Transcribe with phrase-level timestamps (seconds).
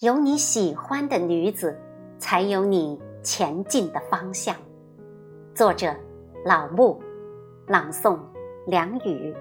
[0.00, 1.76] 有你喜欢的女子，
[2.20, 4.54] 才有你前进的方向。
[5.56, 5.92] 作者：
[6.44, 7.00] 老木，
[7.66, 8.16] 朗诵：
[8.68, 9.34] 梁雨。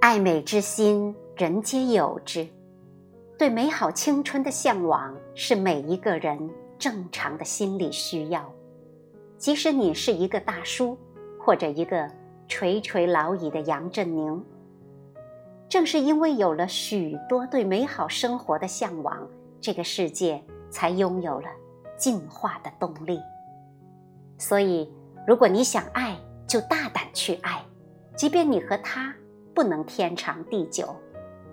[0.00, 2.48] 爱美之心，人皆有之。
[3.36, 8.50] 对美好青春的向往，是每一个人正常的心理需要。
[9.36, 10.96] 即使你是一个大叔，
[11.38, 12.10] 或者一个……
[12.50, 14.44] 垂垂老矣的杨振宁，
[15.68, 19.24] 正是因为有了许多对美好生活的向往，
[19.60, 21.48] 这个世界才拥有了
[21.96, 23.20] 进化的动力。
[24.36, 24.92] 所以，
[25.28, 27.62] 如果你想爱，就大胆去爱，
[28.16, 29.14] 即便你和他
[29.54, 30.92] 不能天长地久，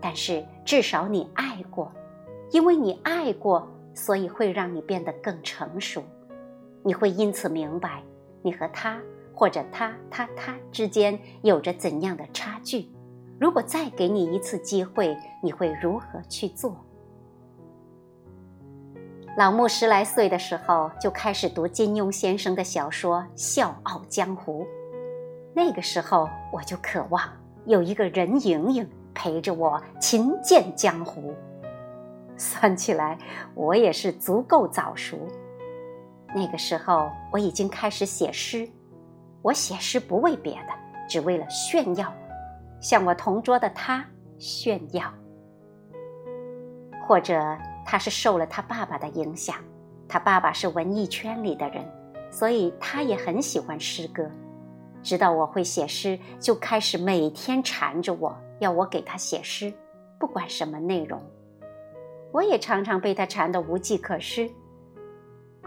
[0.01, 1.91] 但是至少你爱过，
[2.49, 6.03] 因为你爱过，所以会让你变得更成熟。
[6.81, 8.01] 你会因此明白，
[8.41, 8.99] 你和他。
[9.37, 12.89] 或者他他他之间有着怎样的差距？
[13.39, 16.75] 如果再给你一次机会，你会如何去做？
[19.37, 24.63] 老穆十来岁的时候就开始读金庸先生的小说《笑傲江湖》，
[25.53, 27.21] 那个时候我就渴望
[27.67, 31.31] 有一个任盈盈陪着我勤剑江湖。
[32.37, 33.19] 算起来，
[33.53, 35.15] 我也是足够早熟。
[36.33, 38.67] 那个时候我已经开始写诗。
[39.47, 40.73] 我写诗不为别的，
[41.07, 42.13] 只为了炫耀，
[42.81, 44.05] 向我同桌的他
[44.37, 45.09] 炫耀。
[47.07, 49.55] 或者他是受了他爸爸的影响，
[50.05, 51.81] 他爸爸是文艺圈里的人，
[52.29, 54.29] 所以他也很喜欢诗歌。
[55.01, 59.73] 知道我会写诗，就开始每天缠着我要我给他写诗，
[60.19, 61.21] 不管什么内容。
[62.33, 64.51] 我也常常被他缠得无计可施。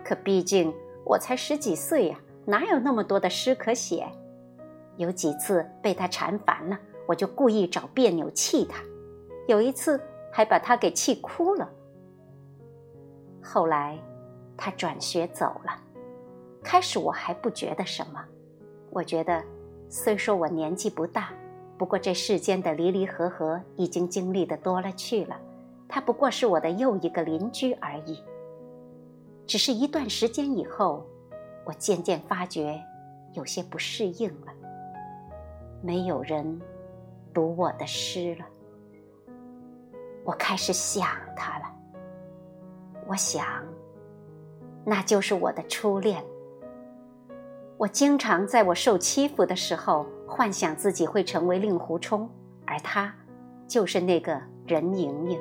[0.05, 0.71] 可毕竟
[1.07, 2.21] 我才十几岁呀。
[2.51, 4.09] 哪有那么多的诗可写？
[4.97, 8.83] 有几次被他缠烦了，我就故意找别扭气他。
[9.47, 10.01] 有一次
[10.33, 11.71] 还把他给气哭了。
[13.41, 13.97] 后来
[14.57, 15.81] 他转学走了，
[16.61, 18.21] 开始我还不觉得什么。
[18.91, 19.41] 我觉得，
[19.89, 21.31] 虽说我年纪不大，
[21.79, 25.41] 不过这世间的离离合合已经经历的多了去了。
[25.89, 28.19] 他不过是我的又一个邻居而已。
[29.47, 31.07] 只是一段时间以后。
[31.71, 32.83] 我渐渐发觉
[33.33, 34.53] 有些不适应了，
[35.81, 36.61] 没有人
[37.33, 38.45] 读我的诗了。
[40.25, 41.65] 我开始想他了，
[43.07, 43.47] 我想，
[44.85, 46.21] 那就是我的初恋。
[47.77, 52.29] 我经常在我受欺负的时候，幻想自己会成为令狐冲，
[52.67, 53.15] 而他
[53.69, 55.39] 就是那个任盈盈。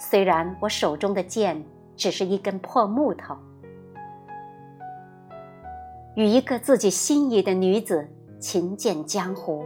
[0.00, 3.38] 虽然我手中的剑只是一根破木头。
[6.18, 8.04] 与一个自己心仪的女子
[8.40, 9.64] 勤剑江湖，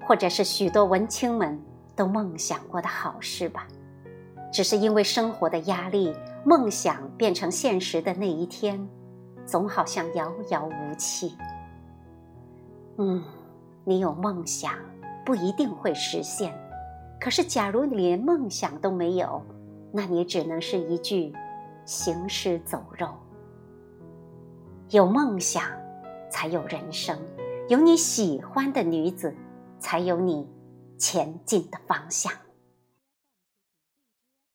[0.00, 1.60] 或者是许多文青们
[1.94, 3.68] 都梦想过的好事吧。
[4.50, 6.10] 只是因为生活的压力，
[6.46, 8.88] 梦想变成现实的那一天，
[9.44, 11.36] 总好像遥遥无期。
[12.96, 13.22] 嗯，
[13.84, 14.72] 你有梦想
[15.26, 16.54] 不一定会实现，
[17.20, 19.42] 可是假如你连梦想都没有，
[19.92, 21.34] 那你只能是一具
[21.84, 23.08] 行尸走肉。
[24.88, 25.62] 有梦想。
[26.32, 27.18] 才有人生，
[27.68, 29.36] 有你喜欢的女子，
[29.78, 30.48] 才有你
[30.96, 32.32] 前进的方向。